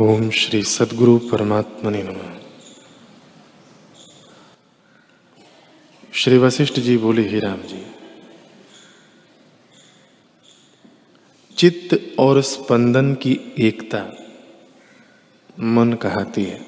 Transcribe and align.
ओम 0.00 0.30
श्री 0.30 0.62
सदगुरु 0.62 1.18
परमात्मने 1.18 2.02
नमः। 2.02 2.40
श्री 6.14 6.38
वशिष्ठ 6.38 6.74
जी 6.74 6.96
बोले, 6.96 7.28
ही 7.28 7.38
राम 7.38 7.62
जी, 7.62 7.86
चित्त 11.56 12.16
और 12.18 12.42
स्पंदन 12.42 13.14
की 13.14 13.40
एकता 13.58 14.06
मन 15.60 15.92
कहती 15.92 16.44
है। 16.44 16.66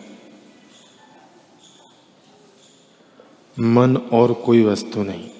मन 3.58 3.96
और 3.96 4.32
कोई 4.32 4.64
वस्तु 4.64 5.02
नहीं। 5.02 5.30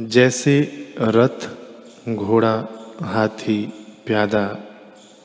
जैसे 0.00 0.60
रथ, 1.00 1.50
घोड़ा, 2.08 2.66
हाथी, 3.02 3.66
प्यादा 4.06 4.65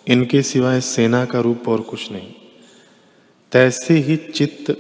इनके 0.08 0.41
सिवाय 0.41 0.82
सेना 0.82 1.26
का 1.26 1.40
रूप 1.40 1.70
और 1.70 1.82
कुछ 1.82 2.12
नहीं। 2.12 2.34
तैसे 3.52 3.94
ही 3.94 4.18
चित्त 4.18 4.77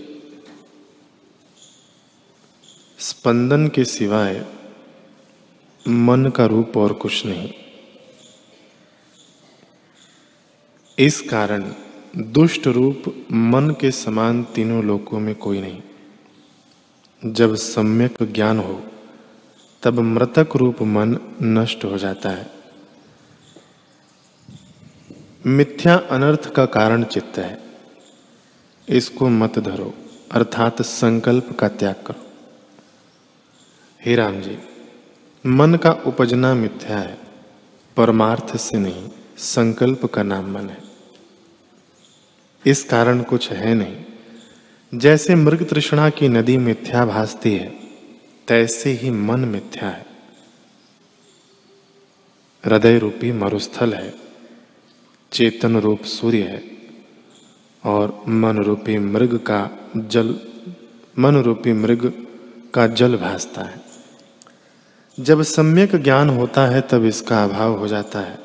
स्पंदन 2.99 3.67
के 3.67 3.85
सिवाय 3.85 4.45
मन 5.87 6.25
का 6.25 6.45
रूप 6.45 6.77
और 6.77 6.93
कुछ 6.93 7.25
नहीं। 7.25 7.53
इस 10.99 11.21
कारण 11.21 11.73
दुष्ट 12.17 12.67
रूप 12.67 13.27
मन 13.31 13.69
के 13.69 13.91
समान 13.91 14.43
तीनों 14.43 14.83
लोकों 14.83 15.19
में 15.19 15.35
कोई 15.35 15.61
नहीं। 15.61 15.81
जब 17.25 17.55
सम्यक 17.55 18.23
ज्ञान 18.23 18.59
हो, 18.59 18.83
तब 19.83 19.99
मृतक 19.99 20.49
रूप 20.55 20.81
मन 20.81 21.35
नष्ट 21.41 21.85
हो 21.85 21.97
जाता 21.97 22.29
है। 22.29 22.60
मिथ्या 25.45 25.95
अनर्थ 25.95 26.53
का 26.53 26.65
कारण 26.65 27.03
चित्त 27.03 27.37
है। 27.37 27.63
इसको 28.89 29.29
मत 29.29 29.59
धरो, 29.59 29.93
अर्थात 30.31 30.81
संकल्प 30.81 31.57
का 31.59 31.67
त्याग 31.67 31.95
करो। 32.07 32.25
हे 34.05 34.15
राम 34.15 34.41
जी, 34.41 34.57
मन 35.45 35.75
का 35.75 35.91
उपजना 35.91 36.53
मिथ्या 36.53 36.97
है, 36.97 37.17
परमार्थ 37.97 38.57
से 38.57 38.77
नहीं, 38.77 39.09
संकल्प 39.37 40.05
का 40.05 40.23
नाम 40.23 40.51
मन 40.51 40.69
है। 40.69 40.77
इस 42.65 42.83
कारण 42.83 43.21
कुछ 43.21 43.51
है 43.51 43.73
नहीं। 43.73 44.05
जैसे 44.99 45.35
मृग 45.35 45.69
तृष्णा 45.69 46.09
की 46.09 46.27
नदी 46.27 46.57
मिथ्या 46.57 47.05
भासती 47.05 47.55
है, 47.55 47.79
तैसे 48.47 48.91
ही 48.91 49.09
मन 49.09 49.39
मिथ्या 49.39 49.89
है। 49.89 50.05
हृदय 52.65 52.97
रूपी 52.99 53.31
मरुस्थल 53.31 53.93
है। 53.93 54.30
चेतन 55.31 55.77
रूप 55.77 56.01
सूर्य 56.01 56.41
है 56.41 56.63
और 57.85 58.23
मन 58.27 58.57
रूपी 58.57 58.97
मृग 58.97 59.37
का 59.37 59.69
जल, 59.97 60.39
मन 61.19 61.35
रूपी 61.35 61.73
मृग 61.73 62.27
का 62.73 62.87
जल 62.87 63.17
भासता 63.17 63.61
है। 63.61 63.81
जब 65.19 65.41
सम्यक 65.41 65.95
ज्ञान 65.95 66.29
होता 66.29 66.65
है, 66.65 66.81
तब 66.81 67.05
इसका 67.05 67.43
अभाव 67.43 67.79
हो 67.79 67.87
जाता 67.87 68.19
है। 68.19 68.39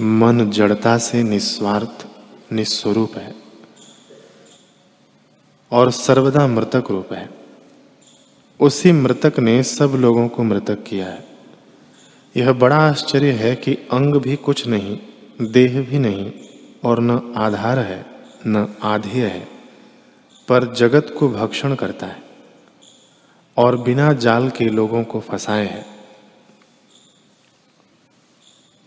मन 0.00 0.50
जड़ता 0.50 0.98
से 0.98 1.22
निस्वार्थ, 1.22 2.06
निस्वरूप 2.52 3.16
है 3.16 3.34
और 5.70 5.90
सर्वदा 5.90 6.46
मृतक 6.46 6.84
रूप 6.90 7.12
है। 7.12 7.30
उसी 8.60 8.92
मृतक 8.92 9.38
ने 9.38 9.62
सब 9.62 9.88
लोगों 9.88 10.28
को 10.28 10.42
मृतक 10.42 10.82
किया 10.82 11.06
है। 11.06 11.31
यह 12.36 12.52
बड़ा 12.52 12.76
आश्चर्य 12.76 13.32
है 13.32 13.56
कि 13.56 13.74
अंग 13.74 14.14
भी 14.14 14.36
कुछ 14.36 14.66
नहीं, 14.66 14.98
देह 15.42 15.82
भी 15.82 15.98
नहीं, 15.98 16.32
और 16.84 17.00
न 17.00 17.34
आधार 17.36 17.78
है, 17.78 18.06
न 18.46 18.76
आधेय 18.82 19.26
है, 19.26 19.48
पर 20.48 20.74
जगत 20.74 21.16
को 21.18 21.28
भक्षण 21.28 21.74
करता 21.74 22.06
है, 22.06 22.22
और 23.56 23.76
बिना 23.76 24.12
जाल 24.12 24.50
के 24.50 24.64
लोगों 24.64 25.04
को 25.04 25.20
फंसाए 25.20 25.66
है। 25.66 25.86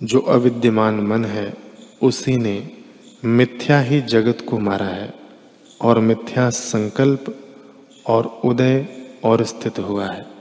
जो 0.03 0.19
अविद्यमान 0.19 0.95
मन 0.95 1.25
है, 1.25 1.53
उसी 2.01 2.37
ने 2.37 2.71
मिथ्या 3.25 3.79
ही 3.79 4.01
जगत 4.01 4.45
को 4.49 4.59
मारा 4.59 4.85
है, 4.85 5.13
और 5.81 5.99
मिथ्या 5.99 6.49
संकल्प 6.49 7.39
और 8.07 8.41
उदय 8.45 8.87
और 9.23 9.43
स्थित 9.43 9.79
हुआ 9.79 10.05
है। 10.05 10.34